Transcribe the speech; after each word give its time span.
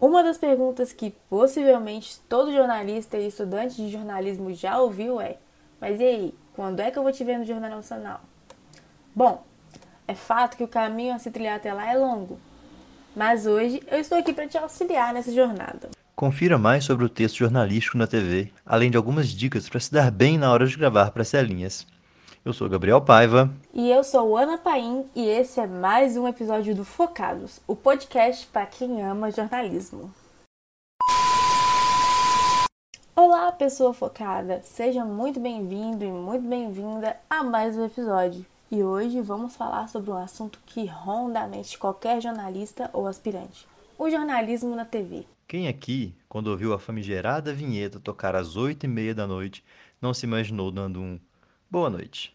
Uma 0.00 0.22
das 0.22 0.38
perguntas 0.38 0.92
que 0.92 1.12
possivelmente 1.28 2.20
todo 2.28 2.54
jornalista 2.54 3.16
e 3.16 3.26
estudante 3.26 3.74
de 3.76 3.90
jornalismo 3.90 4.54
já 4.54 4.78
ouviu 4.78 5.20
é: 5.20 5.38
Mas 5.80 5.98
e 5.98 6.04
aí, 6.04 6.34
quando 6.54 6.78
é 6.78 6.90
que 6.90 6.98
eu 6.98 7.02
vou 7.02 7.10
te 7.10 7.24
ver 7.24 7.36
no 7.36 7.44
Jornal 7.44 7.70
Nacional? 7.70 8.20
Bom, 9.12 9.44
é 10.06 10.14
fato 10.14 10.56
que 10.56 10.62
o 10.62 10.68
caminho 10.68 11.14
a 11.14 11.18
se 11.18 11.32
trilhar 11.32 11.56
até 11.56 11.72
lá 11.72 11.92
é 11.92 11.98
longo, 11.98 12.38
mas 13.16 13.44
hoje 13.44 13.82
eu 13.88 13.98
estou 13.98 14.18
aqui 14.18 14.32
para 14.32 14.46
te 14.46 14.56
auxiliar 14.56 15.12
nessa 15.12 15.32
jornada. 15.32 15.90
Confira 16.14 16.56
mais 16.56 16.84
sobre 16.84 17.04
o 17.04 17.08
texto 17.08 17.38
jornalístico 17.38 17.98
na 17.98 18.06
TV, 18.06 18.52
além 18.64 18.92
de 18.92 18.96
algumas 18.96 19.28
dicas 19.28 19.68
para 19.68 19.80
se 19.80 19.92
dar 19.92 20.12
bem 20.12 20.38
na 20.38 20.52
hora 20.52 20.66
de 20.66 20.76
gravar 20.76 21.10
para 21.10 21.24
celinhas. 21.24 21.84
Eu 22.44 22.52
sou 22.52 22.68
Gabriel 22.68 23.00
Paiva. 23.00 23.52
E 23.74 23.90
eu 23.90 24.04
sou 24.04 24.36
Ana 24.36 24.56
Paim 24.56 25.04
e 25.14 25.26
esse 25.28 25.60
é 25.60 25.66
mais 25.66 26.16
um 26.16 26.26
episódio 26.26 26.74
do 26.74 26.84
Focados, 26.84 27.60
o 27.66 27.74
podcast 27.74 28.46
para 28.46 28.64
quem 28.64 29.02
ama 29.02 29.30
jornalismo. 29.30 30.12
Olá, 33.14 33.50
pessoa 33.50 33.92
focada! 33.92 34.62
Seja 34.62 35.04
muito 35.04 35.40
bem-vindo 35.40 36.04
e 36.04 36.08
muito 36.08 36.48
bem-vinda 36.48 37.16
a 37.28 37.42
mais 37.42 37.76
um 37.76 37.84
episódio. 37.84 38.46
E 38.70 38.84
hoje 38.84 39.20
vamos 39.20 39.56
falar 39.56 39.88
sobre 39.88 40.10
um 40.10 40.16
assunto 40.16 40.60
que 40.64 40.86
ronda 40.86 41.40
a 41.40 41.48
mente 41.48 41.76
qualquer 41.76 42.22
jornalista 42.22 42.88
ou 42.92 43.08
aspirante: 43.08 43.66
o 43.98 44.08
jornalismo 44.08 44.76
na 44.76 44.84
TV. 44.84 45.24
Quem 45.48 45.66
aqui, 45.66 46.14
quando 46.28 46.48
ouviu 46.48 46.72
a 46.72 46.78
famigerada 46.78 47.52
vinheta 47.52 47.98
tocar 47.98 48.36
às 48.36 48.54
oito 48.54 48.84
e 48.84 48.88
meia 48.88 49.14
da 49.14 49.26
noite, 49.26 49.64
não 50.00 50.14
se 50.14 50.24
imaginou 50.24 50.70
dando 50.70 51.00
um 51.00 51.18
boa 51.70 51.90
noite? 51.90 52.34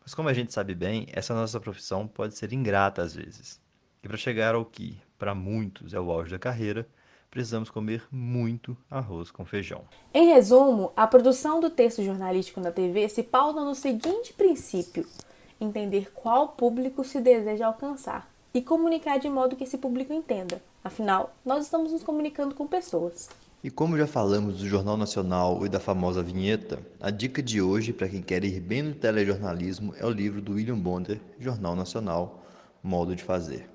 Mas 0.00 0.14
como 0.14 0.28
a 0.28 0.32
gente 0.34 0.52
sabe 0.52 0.74
bem, 0.74 1.06
essa 1.12 1.34
nossa 1.34 1.60
profissão 1.60 2.06
pode 2.06 2.36
ser 2.36 2.52
ingrata 2.52 3.02
às 3.02 3.14
vezes. 3.14 3.60
E 4.02 4.08
para 4.08 4.16
chegar 4.16 4.54
ao 4.54 4.64
que, 4.64 5.00
para 5.18 5.34
muitos, 5.34 5.94
é 5.94 6.00
o 6.00 6.10
auge 6.10 6.30
da 6.30 6.38
carreira, 6.38 6.86
precisamos 7.30 7.70
comer 7.70 8.04
muito 8.10 8.76
arroz 8.90 9.30
com 9.30 9.44
feijão. 9.44 9.84
Em 10.12 10.26
resumo, 10.26 10.92
a 10.96 11.06
produção 11.06 11.60
do 11.60 11.70
texto 11.70 12.02
jornalístico 12.02 12.60
na 12.60 12.72
TV 12.72 13.08
se 13.08 13.22
pauta 13.22 13.64
no 13.64 13.74
seguinte 13.74 14.32
princípio: 14.32 15.06
entender 15.60 16.10
qual 16.12 16.48
público 16.48 17.04
se 17.04 17.20
deseja 17.20 17.66
alcançar 17.66 18.28
e 18.52 18.62
comunicar 18.62 19.18
de 19.18 19.28
modo 19.28 19.54
que 19.54 19.64
esse 19.64 19.78
público 19.78 20.12
entenda. 20.12 20.62
Afinal, 20.82 21.34
nós 21.44 21.64
estamos 21.64 21.92
nos 21.92 22.02
comunicando 22.02 22.54
com 22.54 22.66
pessoas. 22.66 23.28
E 23.66 23.70
como 23.70 23.98
já 23.98 24.06
falamos 24.06 24.58
do 24.58 24.68
Jornal 24.68 24.96
Nacional 24.96 25.66
e 25.66 25.68
da 25.68 25.80
famosa 25.80 26.22
vinheta, 26.22 26.78
a 27.00 27.10
dica 27.10 27.42
de 27.42 27.60
hoje 27.60 27.92
para 27.92 28.08
quem 28.08 28.22
quer 28.22 28.44
ir 28.44 28.60
bem 28.60 28.80
no 28.80 28.94
telejornalismo 28.94 29.92
é 29.98 30.06
o 30.06 30.10
livro 30.10 30.40
do 30.40 30.52
William 30.52 30.78
Bonner, 30.78 31.20
Jornal 31.40 31.74
Nacional, 31.74 32.46
Modo 32.80 33.16
de 33.16 33.24
Fazer. 33.24 33.68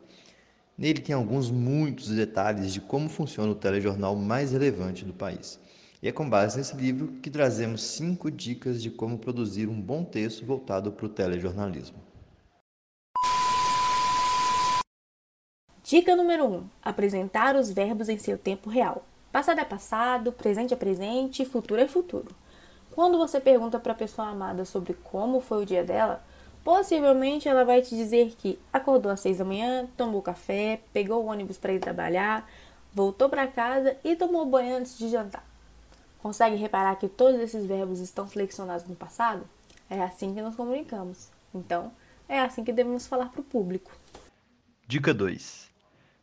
Nele 0.77 1.01
tem 1.01 1.13
alguns 1.13 1.51
muitos 1.51 2.07
detalhes 2.07 2.71
de 2.71 2.79
como 2.79 3.09
funciona 3.09 3.51
o 3.51 3.55
telejornal 3.55 4.15
mais 4.15 4.53
relevante 4.53 5.03
do 5.03 5.11
país. 5.11 5.59
E 6.01 6.07
é 6.07 6.11
com 6.13 6.29
base 6.29 6.57
nesse 6.57 6.73
livro 6.77 7.09
que 7.21 7.29
trazemos 7.29 7.83
cinco 7.83 8.31
dicas 8.31 8.81
de 8.81 8.89
como 8.89 9.17
produzir 9.17 9.67
um 9.67 9.81
bom 9.81 10.05
texto 10.05 10.45
voltado 10.45 10.93
para 10.93 11.05
o 11.05 11.09
telejornalismo. 11.09 11.97
Dica 15.83 16.15
número 16.15 16.45
1: 16.45 16.55
um, 16.55 16.63
apresentar 16.81 17.57
os 17.57 17.69
verbos 17.69 18.07
em 18.07 18.17
seu 18.17 18.37
tempo 18.37 18.69
real. 18.69 19.05
Passado 19.31 19.59
é 19.59 19.65
passado, 19.65 20.31
presente 20.33 20.73
é 20.73 20.77
presente, 20.77 21.45
futuro 21.45 21.79
é 21.79 21.87
futuro. 21.87 22.35
Quando 22.91 23.17
você 23.17 23.39
pergunta 23.39 23.79
para 23.79 23.93
a 23.93 23.95
pessoa 23.95 24.27
amada 24.27 24.65
sobre 24.65 24.93
como 24.93 25.39
foi 25.39 25.63
o 25.63 25.65
dia 25.65 25.85
dela, 25.85 26.21
possivelmente 26.65 27.47
ela 27.47 27.63
vai 27.63 27.81
te 27.81 27.95
dizer 27.95 28.35
que 28.37 28.59
acordou 28.73 29.09
às 29.09 29.21
seis 29.21 29.37
da 29.37 29.45
manhã, 29.45 29.87
tomou 29.95 30.21
café, 30.21 30.81
pegou 30.91 31.23
o 31.23 31.27
ônibus 31.27 31.57
para 31.57 31.71
ir 31.71 31.79
trabalhar, 31.79 32.49
voltou 32.93 33.29
para 33.29 33.47
casa 33.47 33.95
e 34.03 34.17
tomou 34.17 34.45
banho 34.45 34.75
antes 34.75 34.97
de 34.97 35.07
jantar. 35.07 35.45
Consegue 36.21 36.57
reparar 36.57 36.97
que 36.97 37.07
todos 37.07 37.39
esses 37.39 37.65
verbos 37.65 37.99
estão 37.99 38.27
flexionados 38.27 38.85
no 38.85 38.95
passado? 38.95 39.45
É 39.89 40.01
assim 40.03 40.35
que 40.35 40.41
nos 40.41 40.55
comunicamos. 40.55 41.29
Então, 41.55 41.91
é 42.27 42.39
assim 42.39 42.65
que 42.65 42.73
devemos 42.73 43.07
falar 43.07 43.29
para 43.29 43.41
o 43.41 43.45
público. 43.45 43.91
Dica 44.85 45.13
2: 45.13 45.69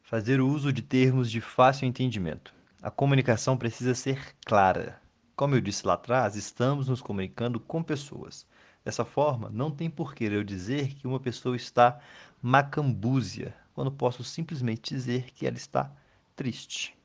Fazer 0.03 0.41
uso 0.41 0.73
de 0.73 0.83
termos 0.83 1.31
de 1.31 1.41
fácil 1.41 1.89
entendimento. 1.89 2.58
A 2.81 2.93
comunicação 2.93 3.57
precisa 3.57 3.93
ser 3.93 4.37
clara. 4.47 5.01
Como 5.35 5.53
eu 5.57 5.61
disse 5.61 5.85
lá 5.85 5.95
atrás, 5.95 6.37
estamos 6.37 6.87
nos 6.87 7.03
comunicando 7.03 7.59
com 7.59 7.83
pessoas. 7.83 8.47
Dessa 8.85 9.05
forma, 9.05 9.51
não 9.53 9.69
tem 9.69 9.91
por 9.91 10.15
que 10.15 10.23
eu 10.23 10.45
dizer 10.45 10.95
que 10.95 11.05
uma 11.05 11.19
pessoa 11.19 11.57
está 11.57 11.99
macambúzia, 12.41 13.53
quando 13.75 13.91
posso 13.91 14.23
simplesmente 14.23 14.95
dizer 14.95 15.33
que 15.33 15.45
ela 15.45 15.57
está 15.57 15.91
triste. 16.37 16.97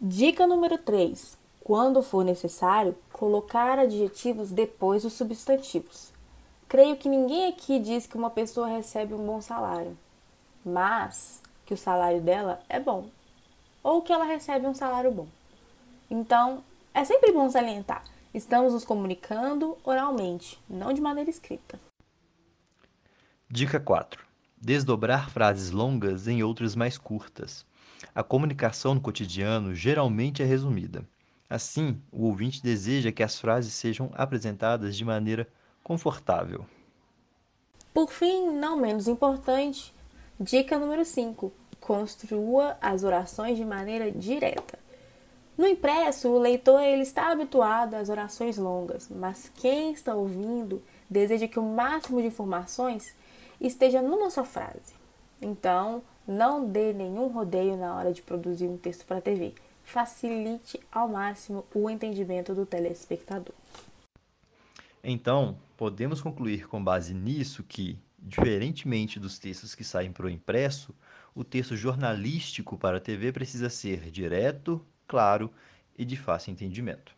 Dica 0.00 0.46
número 0.46 0.78
3. 0.78 1.36
Quando 1.64 2.00
for 2.00 2.24
necessário, 2.24 2.96
colocar 3.12 3.80
adjetivos 3.80 4.52
depois 4.52 5.02
dos 5.02 5.14
substantivos. 5.14 6.12
Creio 6.68 6.96
que 6.96 7.08
ninguém 7.08 7.48
aqui 7.48 7.80
diz 7.80 8.06
que 8.06 8.16
uma 8.16 8.30
pessoa 8.30 8.68
recebe 8.68 9.12
um 9.12 9.26
bom 9.26 9.40
salário, 9.40 9.98
mas 10.64 11.42
que 11.66 11.74
o 11.74 11.76
salário 11.76 12.20
dela 12.20 12.60
é 12.68 12.78
bom 12.78 13.10
ou 13.82 14.02
que 14.02 14.12
ela 14.12 14.24
recebe 14.24 14.66
um 14.66 14.74
salário 14.74 15.10
bom. 15.10 15.28
Então, 16.10 16.62
é 16.94 17.04
sempre 17.04 17.32
bom 17.32 17.48
salientar: 17.50 18.04
estamos 18.32 18.72
nos 18.72 18.84
comunicando 18.84 19.76
oralmente, 19.84 20.60
não 20.68 20.92
de 20.92 21.00
maneira 21.00 21.30
escrita. 21.30 21.78
Dica 23.48 23.80
4. 23.80 24.24
Desdobrar 24.60 25.30
frases 25.30 25.70
longas 25.70 26.28
em 26.28 26.42
outras 26.42 26.76
mais 26.76 26.96
curtas. 26.96 27.66
A 28.14 28.22
comunicação 28.22 28.94
no 28.94 29.00
cotidiano 29.00 29.74
geralmente 29.74 30.42
é 30.42 30.44
resumida. 30.44 31.04
Assim, 31.48 32.00
o 32.10 32.26
ouvinte 32.26 32.62
deseja 32.62 33.12
que 33.12 33.22
as 33.22 33.38
frases 33.38 33.74
sejam 33.74 34.10
apresentadas 34.14 34.96
de 34.96 35.04
maneira 35.04 35.46
confortável. 35.82 36.64
Por 37.92 38.10
fim, 38.10 38.50
não 38.50 38.76
menos 38.76 39.06
importante, 39.06 39.92
dica 40.40 40.78
número 40.78 41.04
5: 41.04 41.52
construa 41.82 42.78
as 42.80 43.04
orações 43.04 43.58
de 43.58 43.64
maneira 43.64 44.10
direta. 44.10 44.78
No 45.58 45.66
impresso, 45.66 46.30
o 46.30 46.38
leitor 46.38 46.80
ele 46.80 47.02
está 47.02 47.30
habituado 47.30 47.94
às 47.94 48.08
orações 48.08 48.56
longas, 48.56 49.08
mas 49.10 49.50
quem 49.56 49.92
está 49.92 50.14
ouvindo 50.14 50.82
deseja 51.10 51.46
que 51.46 51.58
o 51.58 51.62
máximo 51.62 52.22
de 52.22 52.28
informações 52.28 53.14
esteja 53.60 54.00
numa 54.00 54.30
só 54.30 54.44
frase. 54.44 54.94
Então, 55.40 56.02
não 56.26 56.64
dê 56.64 56.92
nenhum 56.92 57.26
rodeio 57.26 57.76
na 57.76 57.94
hora 57.96 58.12
de 58.12 58.22
produzir 58.22 58.66
um 58.66 58.78
texto 58.78 59.04
para 59.04 59.18
a 59.18 59.20
TV. 59.20 59.52
Facilite 59.84 60.80
ao 60.90 61.08
máximo 61.08 61.66
o 61.74 61.90
entendimento 61.90 62.54
do 62.54 62.64
telespectador. 62.64 63.54
Então, 65.04 65.56
podemos 65.76 66.20
concluir 66.20 66.68
com 66.68 66.82
base 66.82 67.12
nisso 67.12 67.64
que, 67.64 67.98
diferentemente 68.22 69.18
dos 69.18 69.38
textos 69.38 69.74
que 69.74 69.84
saem 69.84 70.12
para 70.12 70.26
o 70.26 70.30
impresso, 70.30 70.94
o 71.34 71.42
texto 71.42 71.76
jornalístico 71.76 72.78
para 72.78 72.98
a 72.98 73.00
TV 73.00 73.32
precisa 73.32 73.68
ser 73.68 74.10
direto, 74.10 74.84
claro 75.06 75.50
e 75.98 76.04
de 76.04 76.16
fácil 76.16 76.52
entendimento. 76.52 77.14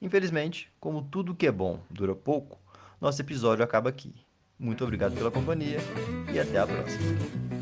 Infelizmente, 0.00 0.70
como 0.80 1.02
tudo 1.02 1.34
que 1.34 1.46
é 1.46 1.52
bom 1.52 1.80
dura 1.90 2.14
pouco, 2.14 2.58
nosso 3.00 3.20
episódio 3.20 3.64
acaba 3.64 3.90
aqui. 3.90 4.14
Muito 4.58 4.84
obrigado 4.84 5.14
pela 5.14 5.30
companhia 5.30 5.78
e 6.32 6.38
até 6.38 6.58
a 6.58 6.66
próxima. 6.66 7.61